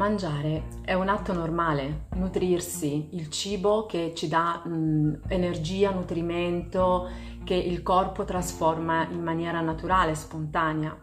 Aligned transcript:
Mangiare 0.00 0.62
è 0.82 0.94
un 0.94 1.10
atto 1.10 1.34
normale, 1.34 2.06
nutrirsi, 2.14 3.10
il 3.12 3.28
cibo 3.28 3.84
che 3.84 4.14
ci 4.16 4.28
dà 4.28 4.62
mh, 4.64 5.24
energia, 5.28 5.90
nutrimento, 5.90 7.06
che 7.44 7.52
il 7.52 7.82
corpo 7.82 8.24
trasforma 8.24 9.06
in 9.10 9.22
maniera 9.22 9.60
naturale, 9.60 10.14
spontanea. 10.14 10.96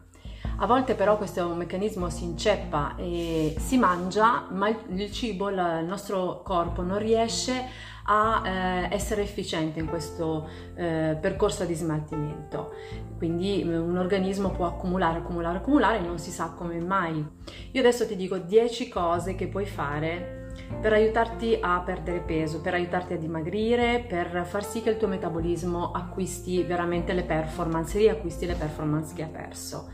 A 0.58 0.66
volte 0.66 0.96
però 0.96 1.18
questo 1.18 1.48
meccanismo 1.54 2.10
si 2.10 2.24
inceppa 2.24 2.96
e 2.96 3.56
si 3.60 3.78
mangia, 3.78 4.48
ma 4.50 4.70
il 4.70 5.12
cibo, 5.12 5.50
il 5.50 5.84
nostro 5.86 6.42
corpo 6.44 6.82
non 6.82 6.98
riesce 6.98 7.66
a 8.10 8.42
eh, 8.46 8.88
essere 8.92 9.22
efficiente 9.22 9.80
in 9.80 9.88
questo 9.88 10.48
eh, 10.76 11.18
percorso 11.20 11.66
di 11.66 11.74
smaltimento. 11.74 12.74
Quindi 13.18 13.64
mm, 13.64 13.90
un 13.90 13.98
organismo 13.98 14.52
può 14.52 14.66
accumulare, 14.66 15.20
accumulare, 15.20 15.58
accumulare 15.58 15.98
e 15.98 16.02
non 16.02 16.18
si 16.18 16.32
sa 16.32 16.54
come 16.56 16.80
mai. 16.80 17.26
Io 17.72 17.80
adesso 17.80 18.08
ti 18.08 18.16
dico 18.16 18.38
10 18.38 18.90
cose 18.90 19.36
che 19.36 19.48
puoi 19.48 19.66
fare 19.66 20.46
per 20.82 20.94
aiutarti 20.94 21.58
a 21.62 21.80
perdere 21.82 22.20
peso, 22.20 22.62
per 22.62 22.74
aiutarti 22.74 23.14
a 23.14 23.18
dimagrire, 23.18 24.04
per 24.08 24.46
far 24.46 24.66
sì 24.66 24.82
che 24.82 24.90
il 24.90 24.98
tuo 24.98 25.08
metabolismo 25.08 25.92
acquisti 25.92 26.64
veramente 26.64 27.14
le 27.14 27.24
performance, 27.24 27.98
riacquisti 27.98 28.46
le 28.46 28.56
performance 28.56 29.14
che 29.14 29.24
ha 29.24 29.28
perso. 29.28 29.90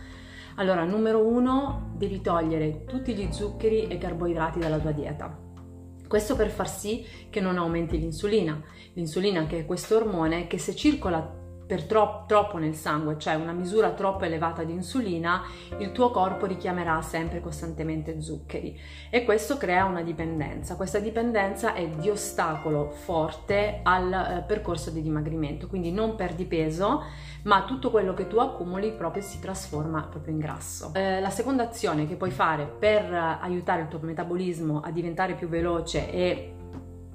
Allora, 0.55 0.84
numero 0.84 1.25
uno, 1.25 1.93
devi 1.95 2.21
togliere 2.21 2.85
tutti 2.85 3.13
gli 3.16 3.31
zuccheri 3.31 3.88
e 3.88 3.98
carboidrati 3.98 4.59
dalla 4.59 4.77
tua 4.77 4.91
dieta. 4.91 5.38
Questo 6.07 6.35
per 6.35 6.49
far 6.49 6.70
sì 6.70 7.05
che 7.30 7.41
non 7.41 7.57
aumenti 7.57 7.98
l'insulina. 7.98 8.61
L'insulina 8.94 9.47
che 9.47 9.59
è 9.59 9.66
questo 9.66 9.95
ormone 9.95 10.45
che 10.45 10.59
se 10.59 10.75
circola 10.75 11.41
per 11.66 11.84
tro- 11.85 12.26
troppo 12.27 12.58
nel 12.58 12.76
sangue, 12.76 13.17
cioè 13.17 13.35
una 13.35 13.52
misura 13.52 13.91
troppo 13.91 14.26
elevata 14.26 14.63
di 14.63 14.73
insulina, 14.73 15.44
il 15.77 15.91
tuo 15.91 16.12
corpo 16.12 16.45
richiamerà 16.45 17.02
sempre 17.02 17.41
costantemente 17.41 18.22
zuccheri 18.22 18.80
e 19.09 19.23
questo 19.23 19.58
crea 19.58 19.86
una 19.86 20.02
dipendenza. 20.02 20.75
Questa 20.75 21.00
dipendenza 21.00 21.73
è 21.73 21.88
di 21.88 22.09
ostacolo 22.09 22.89
forte 22.89 23.80
al 23.83 24.11
eh, 24.11 24.44
percorso 24.45 24.89
di 24.89 25.02
dimagrimento, 25.02 25.67
quindi 25.67 25.92
non 25.92 26.16
perdi 26.16 26.45
peso, 26.45 27.03
ma 27.44 27.64
tutto 27.64 27.92
quello 27.92 28.14
che 28.14 28.27
tu 28.27 28.38
accumuli 28.38 28.92
proprio 28.94 29.22
si 29.22 29.39
trasforma 29.39 30.03
proprio 30.03 30.33
in 30.33 30.39
grasso. 30.39 30.92
Eh, 30.94 31.20
la 31.20 31.30
seconda 31.30 31.64
azione 31.64 32.08
che 32.08 32.16
puoi 32.16 32.31
fare 32.31 32.66
per 32.66 33.14
aiutare 33.14 33.81
il 33.81 33.88
tuo 33.88 34.00
metabolismo 34.02 34.81
a 34.81 34.92
diventare 34.92 35.36
più 35.36 35.48
veloce 35.48 36.11
e 36.11 36.55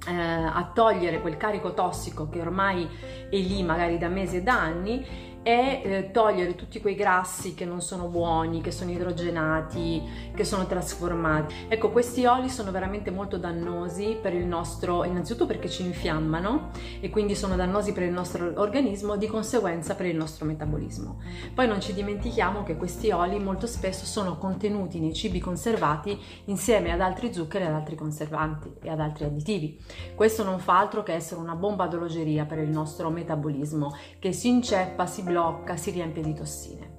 eh, 0.07 0.13
a 0.13 0.71
togliere 0.73 1.21
quel 1.21 1.37
carico 1.37 1.73
tossico 1.73 2.29
che 2.29 2.39
ormai 2.39 2.87
è 3.29 3.35
lì 3.35 3.63
magari 3.63 3.97
da 3.97 4.07
mesi 4.07 4.37
e 4.37 4.41
da 4.41 4.59
anni 4.59 5.28
e 5.49 5.81
eh, 5.83 6.11
togliere 6.11 6.53
tutti 6.53 6.79
quei 6.79 6.93
grassi 6.93 7.55
che 7.55 7.65
non 7.65 7.81
sono 7.81 8.05
buoni, 8.05 8.61
che 8.61 8.69
sono 8.69 8.91
idrogenati, 8.91 10.31
che 10.35 10.43
sono 10.43 10.67
trasformati. 10.67 11.65
Ecco, 11.67 11.89
questi 11.89 12.23
oli 12.27 12.49
sono 12.49 12.69
veramente 12.69 13.09
molto 13.09 13.37
dannosi 13.37 14.19
per 14.21 14.35
il 14.35 14.45
nostro, 14.45 15.03
innanzitutto 15.05 15.47
perché 15.47 15.67
ci 15.67 15.83
infiammano 15.83 16.69
e 16.99 17.09
quindi 17.09 17.33
sono 17.33 17.55
dannosi 17.55 17.93
per 17.93 18.03
il 18.03 18.11
nostro 18.11 18.51
organismo, 18.61 19.15
di 19.15 19.25
conseguenza 19.25 19.95
per 19.95 20.05
il 20.05 20.15
nostro 20.15 20.45
metabolismo. 20.45 21.19
Poi 21.55 21.67
non 21.67 21.81
ci 21.81 21.93
dimentichiamo 21.93 22.61
che 22.61 22.77
questi 22.77 23.09
oli 23.09 23.39
molto 23.39 23.65
spesso 23.65 24.05
sono 24.05 24.37
contenuti 24.37 24.99
nei 24.99 25.15
cibi 25.15 25.39
conservati 25.39 26.15
insieme 26.45 26.91
ad 26.91 27.01
altri 27.01 27.33
zuccheri, 27.33 27.65
ad 27.65 27.73
altri 27.73 27.95
conservanti 27.95 28.71
e 28.83 28.89
ad 28.89 28.99
altri 28.99 29.25
additivi. 29.25 29.79
Questo 30.13 30.43
non 30.43 30.59
fa 30.59 30.77
altro 30.77 31.01
che 31.01 31.13
essere 31.13 31.41
una 31.41 31.55
bomba 31.55 31.87
d'orologeria 31.87 32.45
per 32.45 32.59
il 32.59 32.69
nostro 32.69 33.09
metabolismo 33.09 33.95
che 34.19 34.31
si 34.31 34.47
inceppa, 34.49 35.07
si 35.07 35.23
blocca, 35.23 35.37
si 35.77 35.91
riempie 35.91 36.23
di 36.23 36.33
tossine. 36.33 36.97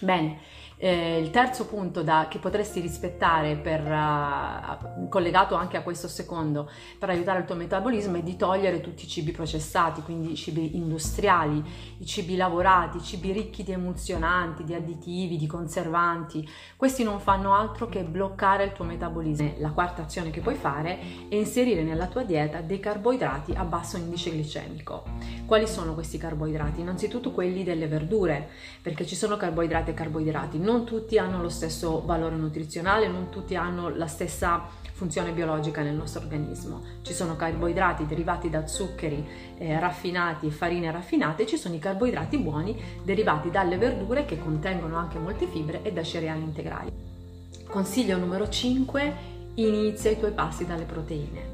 Bene, 0.00 0.38
eh, 0.76 1.18
il 1.18 1.30
terzo 1.30 1.66
punto 1.66 2.02
da, 2.02 2.26
che 2.28 2.38
potresti 2.38 2.80
rispettare 2.80 3.56
per, 3.56 3.80
uh, 3.80 5.08
collegato 5.08 5.54
anche 5.54 5.76
a 5.76 5.82
questo 5.82 6.08
secondo 6.08 6.68
per 6.98 7.10
aiutare 7.10 7.40
il 7.40 7.44
tuo 7.44 7.54
metabolismo 7.54 8.16
è 8.16 8.22
di 8.22 8.36
togliere 8.36 8.80
tutti 8.80 9.04
i 9.04 9.08
cibi 9.08 9.30
processati, 9.30 10.02
quindi 10.02 10.32
i 10.32 10.36
cibi 10.36 10.76
industriali, 10.76 11.62
i 11.98 12.06
cibi 12.06 12.36
lavorati, 12.36 12.98
i 12.98 13.02
cibi 13.02 13.32
ricchi 13.32 13.62
di 13.62 13.72
emulsionanti, 13.72 14.64
di 14.64 14.74
additivi, 14.74 15.36
di 15.36 15.46
conservanti. 15.46 16.48
Questi 16.76 17.04
non 17.04 17.20
fanno 17.20 17.54
altro 17.54 17.88
che 17.88 18.02
bloccare 18.02 18.64
il 18.64 18.72
tuo 18.72 18.84
metabolismo. 18.84 19.54
La 19.58 19.70
quarta 19.70 20.02
azione 20.02 20.30
che 20.30 20.40
puoi 20.40 20.54
fare 20.54 20.98
è 21.28 21.34
inserire 21.34 21.82
nella 21.82 22.06
tua 22.06 22.24
dieta 22.24 22.60
dei 22.60 22.80
carboidrati 22.80 23.52
a 23.54 23.64
basso 23.64 23.96
indice 23.96 24.30
glicemico. 24.30 25.04
Quali 25.46 25.66
sono 25.66 25.94
questi 25.94 26.18
carboidrati? 26.18 26.80
Innanzitutto 26.80 27.30
quelli 27.30 27.64
delle 27.64 27.86
verdure, 27.86 28.48
perché 28.82 29.06
ci 29.06 29.14
sono 29.14 29.36
carboidrati 29.36 29.90
e 29.90 29.94
carboidrati 29.94 30.58
non 30.64 30.84
tutti 30.84 31.18
hanno 31.18 31.40
lo 31.40 31.50
stesso 31.50 32.02
valore 32.04 32.34
nutrizionale, 32.34 33.06
non 33.06 33.28
tutti 33.28 33.54
hanno 33.54 33.90
la 33.90 34.06
stessa 34.06 34.66
funzione 34.92 35.32
biologica 35.32 35.82
nel 35.82 35.94
nostro 35.94 36.22
organismo. 36.22 36.82
Ci 37.02 37.12
sono 37.12 37.36
carboidrati 37.36 38.06
derivati 38.06 38.48
da 38.48 38.66
zuccheri 38.66 39.26
eh, 39.58 39.78
raffinati 39.78 40.50
farine 40.50 40.90
raffinate 40.90 41.46
ci 41.46 41.56
sono 41.56 41.74
i 41.74 41.78
carboidrati 41.78 42.38
buoni 42.38 42.80
derivati 43.02 43.50
dalle 43.50 43.76
verdure 43.76 44.24
che 44.24 44.38
contengono 44.38 44.96
anche 44.96 45.18
molte 45.18 45.46
fibre 45.46 45.82
e 45.82 45.92
da 45.92 46.02
cereali 46.02 46.42
integrali. 46.42 46.90
Consiglio 47.66 48.16
numero 48.16 48.48
5, 48.48 49.14
inizia 49.54 50.10
i 50.10 50.18
tuoi 50.18 50.32
passi 50.32 50.64
dalle 50.64 50.84
proteine. 50.84 51.53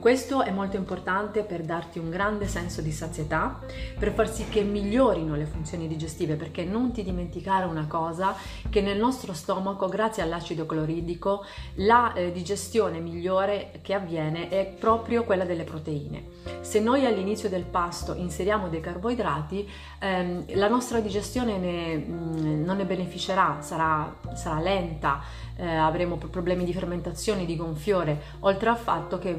Questo 0.00 0.42
è 0.42 0.52
molto 0.52 0.76
importante 0.76 1.42
per 1.42 1.62
darti 1.62 1.98
un 1.98 2.08
grande 2.08 2.46
senso 2.46 2.80
di 2.80 2.92
sazietà, 2.92 3.58
per 3.98 4.12
far 4.12 4.32
sì 4.32 4.48
che 4.48 4.62
migliorino 4.62 5.34
le 5.34 5.44
funzioni 5.44 5.88
digestive, 5.88 6.36
perché 6.36 6.64
non 6.64 6.92
ti 6.92 7.02
dimenticare 7.02 7.66
una 7.66 7.86
cosa, 7.88 8.36
che 8.70 8.80
nel 8.80 8.96
nostro 8.96 9.32
stomaco, 9.32 9.88
grazie 9.88 10.22
all'acido 10.22 10.66
cloridico, 10.66 11.44
la 11.76 12.12
eh, 12.12 12.30
digestione 12.30 13.00
migliore 13.00 13.80
che 13.82 13.92
avviene 13.92 14.48
è 14.48 14.66
proprio 14.66 15.24
quella 15.24 15.44
delle 15.44 15.64
proteine. 15.64 16.26
Se 16.60 16.78
noi 16.78 17.04
all'inizio 17.04 17.48
del 17.48 17.64
pasto 17.64 18.14
inseriamo 18.14 18.68
dei 18.68 18.80
carboidrati, 18.80 19.68
ehm, 19.98 20.44
la 20.54 20.68
nostra 20.68 21.00
digestione 21.00 21.58
ne, 21.58 21.96
mh, 21.96 22.12
mm, 22.12 22.64
non 22.64 22.76
ne 22.76 22.84
beneficerà, 22.84 23.58
sarà, 23.62 24.16
sarà 24.34 24.60
lenta, 24.60 25.20
eh, 25.58 25.66
avremo 25.66 26.16
problemi 26.16 26.64
di 26.64 26.72
fermentazione, 26.72 27.44
di 27.44 27.56
gonfiore, 27.56 28.22
oltre 28.40 28.68
al 28.68 28.76
fatto 28.76 29.18
che 29.18 29.34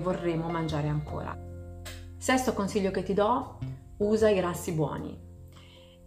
mangiare 0.50 0.88
ancora. 0.88 1.38
Sesto 2.18 2.54
consiglio 2.54 2.92
che 2.92 3.04
ti 3.04 3.14
do, 3.14 3.60
usa 3.98 4.30
i 4.30 4.36
grassi 4.36 4.74
buoni. 4.74 5.28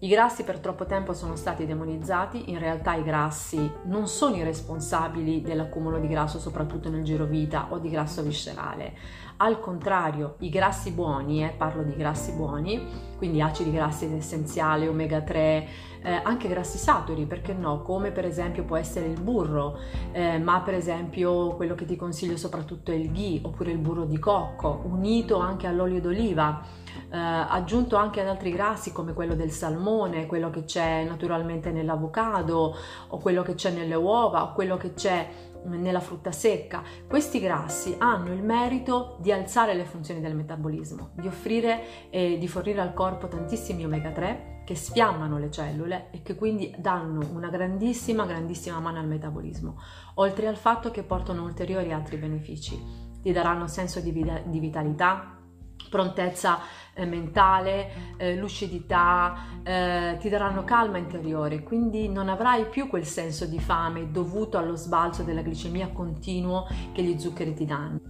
I 0.02 0.08
grassi 0.08 0.42
per 0.42 0.58
troppo 0.58 0.84
tempo 0.84 1.12
sono 1.12 1.36
stati 1.36 1.64
demonizzati, 1.64 2.50
in 2.50 2.58
realtà 2.58 2.96
i 2.96 3.04
grassi 3.04 3.70
non 3.84 4.08
sono 4.08 4.34
i 4.34 4.42
responsabili 4.42 5.42
dell'accumulo 5.42 6.00
di 6.00 6.08
grasso, 6.08 6.40
soprattutto 6.40 6.88
nel 6.88 7.04
girovita 7.04 7.68
o 7.70 7.78
di 7.78 7.88
grasso 7.88 8.20
viscerale. 8.20 8.96
Al 9.36 9.60
contrario, 9.60 10.34
i 10.40 10.48
grassi 10.48 10.90
buoni, 10.90 11.44
eh, 11.44 11.54
parlo 11.56 11.84
di 11.84 11.94
grassi 11.94 12.32
buoni, 12.32 12.84
quindi 13.16 13.40
acidi 13.40 13.70
grassi 13.70 14.06
essenziali, 14.06 14.88
omega 14.88 15.20
3, 15.20 15.68
eh, 16.02 16.20
anche 16.22 16.48
grassi 16.48 16.78
saturi, 16.78 17.26
perché 17.26 17.52
no? 17.52 17.82
Come 17.82 18.10
per 18.10 18.24
esempio 18.24 18.64
può 18.64 18.76
essere 18.76 19.06
il 19.06 19.20
burro, 19.20 19.78
eh, 20.12 20.38
ma 20.38 20.60
per 20.60 20.74
esempio 20.74 21.54
quello 21.56 21.74
che 21.74 21.84
ti 21.84 21.96
consiglio 21.96 22.36
soprattutto 22.36 22.90
è 22.90 22.94
il 22.94 23.10
ghee 23.12 23.40
oppure 23.42 23.70
il 23.70 23.78
burro 23.78 24.04
di 24.04 24.18
cocco, 24.18 24.82
unito 24.84 25.38
anche 25.38 25.66
all'olio 25.66 26.00
d'oliva 26.00 26.80
eh, 27.10 27.18
aggiunto 27.18 27.96
anche 27.96 28.20
ad 28.20 28.28
altri 28.28 28.50
grassi 28.50 28.92
come 28.92 29.12
quello 29.12 29.34
del 29.34 29.50
salmone, 29.50 30.26
quello 30.26 30.50
che 30.50 30.64
c'è 30.64 31.04
naturalmente 31.04 31.70
nell'avocado 31.70 32.76
o 33.08 33.18
quello 33.18 33.42
che 33.42 33.54
c'è 33.54 33.70
nelle 33.70 33.94
uova 33.94 34.44
o 34.44 34.52
quello 34.52 34.76
che 34.76 34.94
c'è 34.94 35.28
nella 35.64 36.00
frutta 36.00 36.32
secca. 36.32 36.82
Questi 37.08 37.40
grassi 37.40 37.94
hanno 37.98 38.32
il 38.32 38.42
merito 38.42 39.16
di 39.20 39.32
alzare 39.32 39.74
le 39.74 39.84
funzioni 39.84 40.20
del 40.20 40.34
metabolismo, 40.34 41.10
di 41.14 41.26
offrire 41.26 42.10
e 42.10 42.38
di 42.38 42.48
fornire 42.48 42.80
al 42.80 42.94
corpo 42.94 43.28
tantissimi 43.28 43.84
omega 43.84 44.10
3 44.10 44.62
che 44.64 44.74
sfiammano 44.76 45.38
le 45.38 45.50
cellule 45.50 46.08
e 46.12 46.22
che 46.22 46.34
quindi 46.34 46.74
danno 46.78 47.28
una 47.32 47.48
grandissima, 47.48 48.26
grandissima 48.26 48.78
mano 48.78 48.98
al 48.98 49.08
metabolismo, 49.08 49.76
oltre 50.14 50.46
al 50.46 50.56
fatto 50.56 50.90
che 50.90 51.02
portano 51.02 51.42
ulteriori 51.42 51.92
altri 51.92 52.16
benefici. 52.16 53.10
Ti 53.20 53.32
daranno 53.32 53.66
senso 53.66 54.00
di, 54.00 54.10
vitalità, 54.58 55.41
prontezza 55.88 56.60
eh, 56.94 57.06
mentale, 57.06 58.16
eh, 58.16 58.36
lucidità, 58.36 59.62
eh, 59.62 60.16
ti 60.20 60.28
daranno 60.28 60.64
calma 60.64 60.98
interiore, 60.98 61.62
quindi 61.62 62.08
non 62.08 62.28
avrai 62.28 62.66
più 62.66 62.88
quel 62.88 63.04
senso 63.04 63.46
di 63.46 63.58
fame 63.58 64.10
dovuto 64.10 64.58
allo 64.58 64.76
sbalzo 64.76 65.22
della 65.22 65.42
glicemia 65.42 65.88
continuo 65.88 66.66
che 66.92 67.02
gli 67.02 67.18
zuccheri 67.18 67.54
ti 67.54 67.64
danno. 67.64 68.00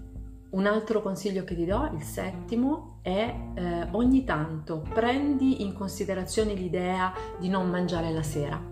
Un 0.51 0.67
altro 0.67 1.01
consiglio 1.01 1.45
che 1.45 1.55
ti 1.55 1.65
do, 1.65 1.91
il 1.95 2.03
settimo, 2.03 2.99
è 3.03 3.35
eh, 3.55 3.89
ogni 3.93 4.25
tanto 4.25 4.85
prendi 4.93 5.63
in 5.63 5.73
considerazione 5.73 6.53
l'idea 6.53 7.13
di 7.39 7.49
non 7.49 7.71
mangiare 7.71 8.13
la 8.13 8.23
sera 8.23 8.72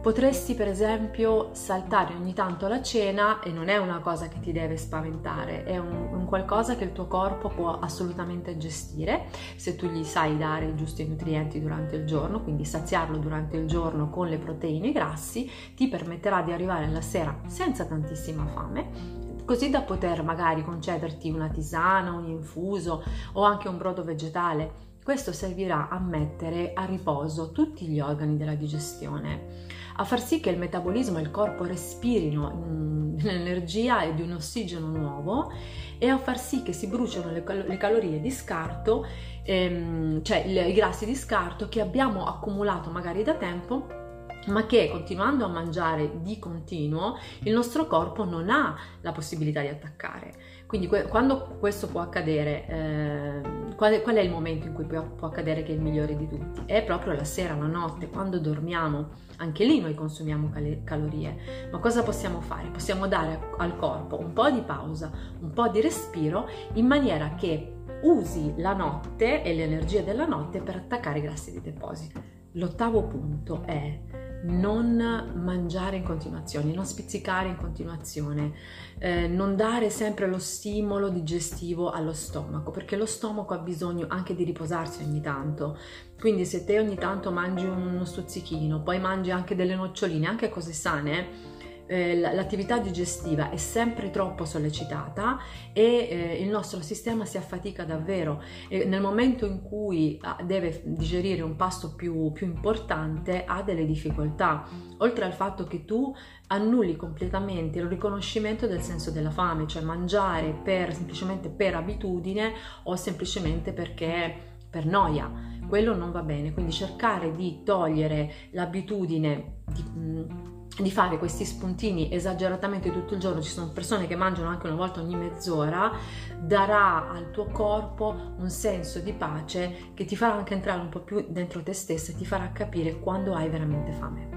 Potresti 0.00 0.54
per 0.54 0.66
esempio 0.66 1.50
saltare 1.52 2.14
ogni 2.14 2.32
tanto 2.32 2.66
la 2.68 2.80
cena 2.80 3.40
e 3.40 3.52
non 3.52 3.68
è 3.68 3.76
una 3.76 3.98
cosa 3.98 4.28
che 4.28 4.40
ti 4.40 4.50
deve 4.50 4.78
spaventare, 4.78 5.64
è 5.64 5.76
un, 5.76 6.08
un, 6.10 6.24
qualcosa 6.24 6.74
che 6.74 6.84
il 6.84 6.92
tuo 6.92 7.06
corpo 7.06 7.50
può 7.50 7.78
assolutamente 7.78 8.56
gestire 8.56 9.26
se 9.56 9.76
tu 9.76 9.88
gli 9.88 10.02
sai 10.02 10.38
dare 10.38 10.68
i 10.68 10.74
giusti 10.74 11.06
nutrienti 11.06 11.60
durante 11.60 11.96
il 11.96 12.06
giorno, 12.06 12.42
quindi 12.42 12.64
saziarlo 12.64 13.18
durante 13.18 13.58
il 13.58 13.66
giorno 13.66 14.08
con 14.08 14.28
le 14.28 14.38
proteine 14.38 14.86
e 14.86 14.88
i 14.88 14.92
grassi 14.92 15.50
ti 15.76 15.86
permetterà 15.88 16.40
di 16.40 16.52
arrivare 16.52 16.86
alla 16.86 17.02
sera 17.02 17.38
senza 17.46 17.84
tantissima 17.84 18.46
fame 18.46 19.18
così 19.44 19.68
da 19.68 19.82
poter 19.82 20.22
magari 20.22 20.64
concederti 20.64 21.28
una 21.28 21.48
tisana, 21.48 22.12
un 22.12 22.26
infuso 22.26 23.02
o 23.32 23.42
anche 23.42 23.66
un 23.68 23.78
brodo 23.78 24.04
vegetale. 24.04 24.89
Questo 25.10 25.32
servirà 25.32 25.88
a 25.88 25.98
mettere 25.98 26.70
a 26.72 26.84
riposo 26.84 27.50
tutti 27.50 27.88
gli 27.88 27.98
organi 27.98 28.36
della 28.36 28.54
digestione 28.54 29.66
a 29.96 30.04
far 30.04 30.20
sì 30.20 30.38
che 30.38 30.50
il 30.50 30.56
metabolismo 30.56 31.18
e 31.18 31.22
il 31.22 31.32
corpo 31.32 31.64
respirino 31.64 32.54
mm, 32.54 33.18
l'energia 33.26 34.02
e 34.02 34.14
di 34.14 34.22
un 34.22 34.34
ossigeno 34.34 34.86
nuovo 34.86 35.50
e 35.98 36.08
a 36.08 36.16
far 36.16 36.38
sì 36.38 36.62
che 36.62 36.72
si 36.72 36.86
bruciano 36.86 37.32
le, 37.32 37.42
cal- 37.42 37.64
le 37.66 37.76
calorie 37.76 38.20
di 38.20 38.30
scarto, 38.30 39.04
ehm, 39.42 40.22
cioè 40.22 40.46
le, 40.46 40.68
i 40.68 40.72
grassi 40.72 41.06
di 41.06 41.16
scarto 41.16 41.68
che 41.68 41.80
abbiamo 41.80 42.26
accumulato 42.26 42.90
magari 42.90 43.24
da 43.24 43.34
tempo 43.34 43.98
ma 44.46 44.64
che 44.64 44.90
continuando 44.92 45.44
a 45.44 45.48
mangiare 45.48 46.22
di 46.22 46.38
continuo 46.38 47.18
il 47.42 47.52
nostro 47.52 47.88
corpo 47.88 48.24
non 48.24 48.48
ha 48.48 48.76
la 49.00 49.10
possibilità 49.10 49.60
di 49.60 49.66
attaccare. 49.66 50.34
Quindi 50.68 50.86
que- 50.86 51.08
quando 51.08 51.56
questo 51.58 51.88
può 51.88 52.00
accadere, 52.00 52.66
eh, 52.68 53.59
qual, 53.80 54.02
qual, 54.02 54.16
è, 54.16 54.20
il 54.20 54.30
momento 54.30 54.66
in 54.66 54.74
cui 54.74 54.84
può, 54.84 55.02
può, 55.02 55.28
accadere 55.28 55.62
che 55.62 55.72
è 55.72 55.74
il 55.74 55.80
migliore 55.80 56.14
di 56.14 56.28
tutti? 56.28 56.60
È 56.66 56.84
proprio 56.84 57.14
la 57.14 57.24
sera, 57.24 57.54
la 57.54 57.64
notte, 57.64 58.10
quando 58.10 58.38
dormiamo. 58.38 59.08
Anche 59.38 59.64
lì 59.64 59.80
noi 59.80 59.94
consumiamo 59.94 60.50
cal- 60.50 60.82
calorie. 60.84 61.68
Ma 61.72 61.78
cosa 61.78 62.02
possiamo 62.02 62.42
fare? 62.42 62.68
Possiamo 62.68 63.08
dare 63.08 63.52
al 63.56 63.78
corpo 63.78 64.20
un 64.20 64.34
po' 64.34 64.50
di 64.50 64.60
pausa, 64.60 65.10
un 65.40 65.54
po' 65.54 65.68
di 65.68 65.80
respiro, 65.80 66.46
in 66.74 66.84
maniera 66.84 67.34
che 67.36 67.76
usi 68.02 68.52
la 68.58 68.74
notte 68.74 69.42
e 69.42 69.54
l'energia 69.54 70.02
della 70.02 70.26
notte 70.26 70.60
per 70.60 70.76
attaccare 70.76 71.20
i 71.20 71.22
grassi 71.22 71.50
di 71.50 71.62
deposito. 71.62 72.20
L'ottavo 72.52 73.04
punto 73.04 73.62
è 73.64 73.98
non 74.42 75.32
mangiare 75.34 75.96
in 75.96 76.02
continuazione, 76.02 76.72
non 76.72 76.86
spizzicare 76.86 77.48
in 77.48 77.56
continuazione, 77.56 78.52
eh, 78.98 79.28
non 79.28 79.56
dare 79.56 79.90
sempre 79.90 80.26
lo 80.26 80.38
stimolo 80.38 81.08
digestivo 81.08 81.90
allo 81.90 82.12
stomaco, 82.12 82.70
perché 82.70 82.96
lo 82.96 83.06
stomaco 83.06 83.54
ha 83.54 83.58
bisogno 83.58 84.06
anche 84.08 84.34
di 84.34 84.44
riposarsi 84.44 85.02
ogni 85.02 85.20
tanto. 85.20 85.76
Quindi 86.18 86.44
se 86.44 86.64
te 86.64 86.78
ogni 86.78 86.96
tanto 86.96 87.30
mangi 87.30 87.64
uno 87.64 88.04
stuzzichino, 88.04 88.82
poi 88.82 88.98
mangi 88.98 89.30
anche 89.30 89.54
delle 89.54 89.74
noccioline, 89.74 90.26
anche 90.26 90.48
cose 90.48 90.72
sane, 90.72 91.58
eh, 91.90 92.16
l'attività 92.16 92.78
digestiva 92.78 93.50
è 93.50 93.56
sempre 93.56 94.10
troppo 94.10 94.44
sollecitata 94.44 95.38
e 95.72 96.06
eh, 96.08 96.40
il 96.40 96.48
nostro 96.48 96.80
sistema 96.82 97.24
si 97.24 97.36
affatica 97.36 97.82
davvero. 97.82 98.40
E 98.68 98.84
nel 98.84 99.00
momento 99.00 99.44
in 99.44 99.60
cui 99.60 100.16
ah, 100.22 100.38
deve 100.44 100.82
digerire 100.84 101.42
un 101.42 101.56
pasto 101.56 101.96
più, 101.96 102.30
più 102.30 102.46
importante 102.46 103.44
ha 103.44 103.62
delle 103.62 103.84
difficoltà, 103.86 104.64
oltre 104.98 105.24
al 105.24 105.32
fatto 105.32 105.64
che 105.64 105.84
tu 105.84 106.14
annulli 106.46 106.94
completamente 106.94 107.80
il 107.80 107.86
riconoscimento 107.86 108.68
del 108.68 108.82
senso 108.82 109.10
della 109.10 109.30
fame, 109.30 109.66
cioè 109.66 109.82
mangiare 109.82 110.52
per, 110.62 110.94
semplicemente 110.94 111.48
per 111.48 111.74
abitudine 111.74 112.52
o 112.84 112.94
semplicemente 112.94 113.72
perché 113.72 114.32
per 114.70 114.86
noia. 114.86 115.58
Quello 115.66 115.96
non 115.96 116.12
va 116.12 116.22
bene, 116.22 116.52
quindi 116.52 116.70
cercare 116.70 117.32
di 117.32 117.62
togliere 117.64 118.32
l'abitudine 118.52 119.62
di, 119.66 120.49
di 120.78 120.90
fare 120.90 121.18
questi 121.18 121.44
spuntini 121.44 122.12
esageratamente 122.12 122.90
tutto 122.90 123.14
il 123.14 123.20
giorno, 123.20 123.42
ci 123.42 123.50
sono 123.50 123.70
persone 123.70 124.06
che 124.06 124.16
mangiano 124.16 124.48
anche 124.48 124.66
una 124.66 124.76
volta 124.76 125.00
ogni 125.00 125.16
mezz'ora, 125.16 125.92
darà 126.40 127.10
al 127.10 127.30
tuo 127.30 127.46
corpo 127.46 128.34
un 128.38 128.48
senso 128.48 129.00
di 129.00 129.12
pace 129.12 129.92
che 129.94 130.04
ti 130.04 130.16
farà 130.16 130.34
anche 130.34 130.54
entrare 130.54 130.80
un 130.80 130.88
po' 130.88 131.00
più 131.00 131.26
dentro 131.28 131.62
te 131.62 131.72
stessa 131.72 132.12
e 132.12 132.16
ti 132.16 132.24
farà 132.24 132.50
capire 132.52 132.98
quando 132.98 133.34
hai 133.34 133.48
veramente 133.48 133.92
fame. 133.92 134.28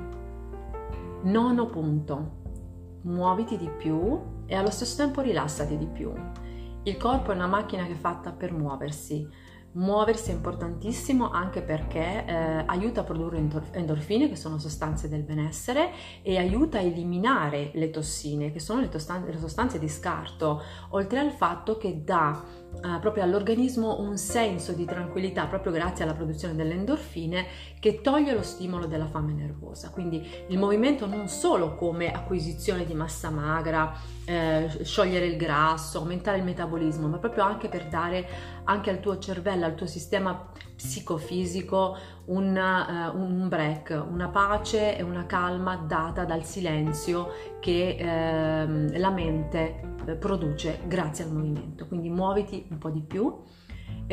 Nono 1.24 1.68
punto, 1.68 2.42
muoviti 3.04 3.58
di 3.58 3.70
più 3.70 4.20
e 4.46 4.56
allo 4.56 4.72
stesso 4.72 4.98
tempo 4.98 5.22
rilassati 5.22 5.78
di 5.78 5.88
più. 5.88 6.12
Il 6.84 6.98
corpo 6.98 7.32
è 7.32 7.36
una 7.36 7.48
macchina 7.48 7.86
che 7.86 7.94
è 7.94 7.96
fatta 7.96 8.32
per 8.34 8.52
muoversi 8.52 9.26
Muoversi 9.76 10.30
è 10.30 10.34
importantissimo 10.34 11.32
anche 11.32 11.62
perché 11.62 12.26
eh, 12.26 12.64
aiuta 12.68 13.02
a 13.02 13.04
produrre 13.04 13.44
endorfine, 13.72 14.30
che 14.30 14.36
sono 14.36 14.60
sostanze 14.60 15.10
del 15.10 15.24
benessere, 15.24 15.92
e 16.22 16.38
aiuta 16.38 16.78
a 16.78 16.82
eliminare 16.82 17.72
le 17.74 17.90
tossine, 17.90 18.52
che 18.52 18.60
sono 18.60 18.82
le, 18.82 18.90
tostan- 18.90 19.26
le 19.26 19.40
sostanze 19.40 19.80
di 19.80 19.90
scarto, 19.90 20.62
oltre 20.90 21.20
al 21.20 21.32
fatto 21.32 21.78
che 21.78 22.04
dà 22.04 22.44
eh, 22.76 23.00
proprio 23.00 23.24
all'organismo 23.24 24.00
un 24.00 24.18
senso 24.18 24.74
di 24.74 24.86
tranquillità 24.86 25.46
proprio 25.46 25.72
grazie 25.72 26.04
alla 26.04 26.14
produzione 26.14 26.56
delle 26.56 26.74
endorfine 26.74 27.46
che 27.80 28.02
toglie 28.02 28.34
lo 28.34 28.42
stimolo 28.42 28.88
della 28.88 29.08
fame 29.08 29.34
nervosa. 29.34 29.90
Quindi 29.90 30.28
il 30.48 30.58
movimento 30.58 31.06
non 31.06 31.28
solo 31.28 31.76
come 31.76 32.12
acquisizione 32.12 32.86
di 32.86 32.94
massa 32.94 33.30
magra, 33.30 33.94
eh, 34.26 34.70
sciogliere 34.84 35.26
il 35.26 35.38
grasso, 35.38 36.00
aumentare 36.00 36.38
il 36.38 36.44
metabolismo, 36.44 37.08
ma 37.08 37.18
proprio 37.18 37.44
anche 37.44 37.70
per 37.70 37.88
dare 37.88 38.28
anche 38.66 38.90
al 38.90 39.00
tuo 39.00 39.18
cervello, 39.18 39.66
al 39.66 39.76
tuo 39.76 39.88
sistema 39.88 40.50
psicofisico 40.76 41.98
un, 42.26 42.56
uh, 42.56 43.18
un 43.18 43.48
break, 43.48 44.06
una 44.10 44.30
pace 44.30 44.98
e 44.98 45.04
una 45.04 45.26
calma 45.26 45.76
data 45.76 46.26
dal 46.26 46.44
silenzio 46.44 47.30
che 47.60 47.98
uh, 48.00 48.98
la 48.98 49.10
mente 49.10 49.80
eh, 50.06 50.16
produce 50.16 50.82
grazie 50.88 51.26
al 51.26 51.32
movimento. 51.32 51.88
Quindi 51.88 52.10
muoviti 52.10 52.66
un 52.70 52.78
po' 52.78 52.90
di 52.90 53.02
più 53.02 53.42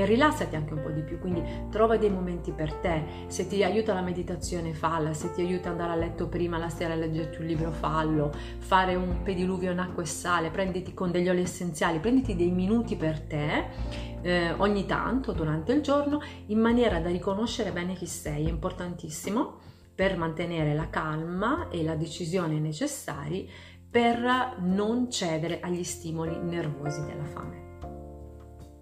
e 0.03 0.07
rilassati 0.07 0.57
anche 0.57 0.75
un 0.75 0.83
po' 0.83 0.91
di 0.91 1.03
più, 1.03 1.19
quindi 1.19 1.43
trova 1.71 1.97
dei 1.97 2.11
momenti 2.11 2.53
per 2.53 2.73
te, 2.75 3.03
se 3.27 3.47
ti 3.47 3.63
aiuta 3.63 3.95
la 3.95 4.01
meditazione 4.01 4.73
falla, 4.73 5.13
se 5.13 5.33
ti 5.33 5.41
aiuta 5.41 5.71
andare 5.71 5.93
a 5.93 5.97
letto 5.97 6.29
prima 6.29 6.59
la 6.59 6.69
sera 6.69 6.95
a 6.95 6.97
leggerti 6.97 7.41
un 7.41 7.47
libro 7.47 7.71
fallo, 7.71 8.33
fare 8.59 8.95
un 8.95 9.23
pediluvio 9.23 9.73
in 9.73 9.79
acqua 9.79 10.03
e 10.03 10.07
sale, 10.07 10.51
prenditi 10.51 10.95
con 10.95 11.11
degli 11.11 11.29
oli 11.29 11.43
essenziali, 11.43 11.99
prenditi 11.99 12.37
dei 12.37 12.51
minuti 12.51 12.97
per 12.97 13.21
te 13.21 14.09
eh, 14.23 14.53
ogni 14.59 14.87
tanto 14.87 15.33
durante 15.33 15.73
il 15.73 15.81
giorno 15.83 16.21
in 16.47 16.59
maniera 16.59 17.01
da 17.01 17.09
riconoscere 17.09 17.73
bene 17.73 17.95
chi 17.95 18.07
sei, 18.07 18.47
è 18.47 18.49
importantissimo 18.49 19.59
per 19.95 20.17
mantenere 20.17 20.75
la 20.75 20.89
calma 20.89 21.69
e 21.69 21.83
la 21.83 21.95
decisione 21.95 22.59
necessari 22.59 23.49
per 23.91 24.57
non 24.61 25.11
cedere 25.11 25.61
agli 25.61 25.85
stimoli 25.85 26.39
nervosi 26.41 27.05
della 27.05 27.25
fame. 27.25 27.70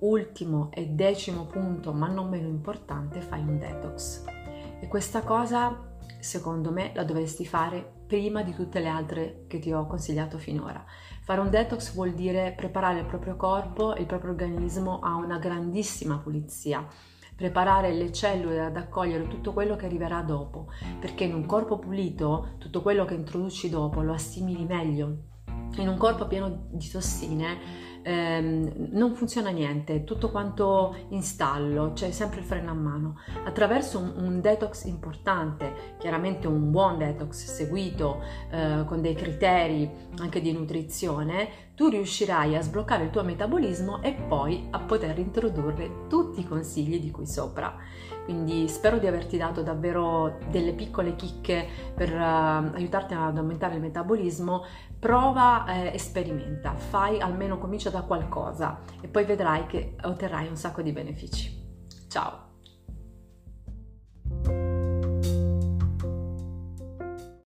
Ultimo 0.00 0.70
e 0.72 0.86
decimo 0.86 1.46
punto, 1.46 1.92
ma 1.92 2.06
non 2.06 2.28
meno 2.28 2.48
importante, 2.48 3.20
fai 3.20 3.40
un 3.40 3.58
detox. 3.58 4.24
E 4.80 4.86
questa 4.86 5.22
cosa, 5.22 5.96
secondo 6.20 6.70
me, 6.70 6.92
la 6.94 7.04
dovresti 7.04 7.44
fare 7.44 7.96
prima 8.06 8.42
di 8.42 8.54
tutte 8.54 8.80
le 8.80 8.88
altre 8.88 9.44
che 9.48 9.58
ti 9.58 9.72
ho 9.72 9.86
consigliato 9.86 10.38
finora. 10.38 10.84
Fare 11.22 11.40
un 11.40 11.50
detox 11.50 11.92
vuol 11.94 12.14
dire 12.14 12.54
preparare 12.56 13.00
il 13.00 13.06
proprio 13.06 13.36
corpo, 13.36 13.94
il 13.94 14.06
proprio 14.06 14.30
organismo 14.30 15.00
a 15.00 15.16
una 15.16 15.38
grandissima 15.38 16.18
pulizia 16.18 16.86
preparare 17.38 17.92
le 17.92 18.10
cellule 18.10 18.64
ad 18.64 18.76
accogliere 18.76 19.28
tutto 19.28 19.52
quello 19.52 19.76
che 19.76 19.86
arriverà 19.86 20.22
dopo, 20.22 20.72
perché 20.98 21.22
in 21.22 21.34
un 21.34 21.46
corpo 21.46 21.78
pulito 21.78 22.56
tutto 22.58 22.82
quello 22.82 23.04
che 23.04 23.14
introduci 23.14 23.68
dopo 23.68 24.02
lo 24.02 24.12
assimili 24.12 24.64
meglio. 24.64 25.18
In 25.76 25.86
un 25.86 25.96
corpo 25.96 26.26
pieno 26.26 26.66
di 26.72 26.88
tossine 26.90 27.97
ehm, 28.08 28.88
non 28.92 29.14
funziona 29.14 29.50
niente, 29.50 30.04
tutto 30.04 30.30
quanto 30.30 30.96
in 31.10 31.22
stallo, 31.22 31.92
c'è 31.92 32.10
sempre 32.10 32.40
il 32.40 32.46
freno 32.46 32.70
a 32.70 32.74
mano. 32.74 33.16
Attraverso 33.44 33.98
un, 33.98 34.14
un 34.16 34.40
detox 34.40 34.84
importante, 34.84 35.96
chiaramente 35.98 36.46
un 36.46 36.70
buon 36.70 36.98
detox 36.98 37.44
seguito 37.44 38.22
eh, 38.50 38.84
con 38.86 39.02
dei 39.02 39.14
criteri 39.14 39.90
anche 40.18 40.40
di 40.40 40.52
nutrizione, 40.52 41.66
tu 41.74 41.88
riuscirai 41.88 42.56
a 42.56 42.62
sbloccare 42.62 43.04
il 43.04 43.10
tuo 43.10 43.22
metabolismo 43.22 44.02
e 44.02 44.12
poi 44.12 44.66
a 44.70 44.80
poter 44.80 45.18
introdurre 45.18 46.06
tutti 46.08 46.40
i 46.40 46.46
consigli 46.46 46.98
di 46.98 47.10
qui 47.10 47.26
sopra. 47.26 47.76
Quindi 48.28 48.68
spero 48.68 48.98
di 48.98 49.06
averti 49.06 49.38
dato 49.38 49.62
davvero 49.62 50.36
delle 50.50 50.74
piccole 50.74 51.16
chicche 51.16 51.66
per 51.94 52.12
uh, 52.12 52.74
aiutarti 52.74 53.14
ad 53.14 53.38
aumentare 53.38 53.76
il 53.76 53.80
metabolismo. 53.80 54.66
Prova 54.98 55.64
eh, 55.64 55.98
sperimenta, 55.98 56.74
fai 56.74 57.20
almeno 57.20 57.56
comincia 57.56 57.88
da 57.88 58.02
qualcosa 58.02 58.80
e 59.00 59.08
poi 59.08 59.24
vedrai 59.24 59.64
che 59.64 59.94
otterrai 60.02 60.46
un 60.46 60.56
sacco 60.56 60.82
di 60.82 60.92
benefici. 60.92 61.86
Ciao! 62.06 62.47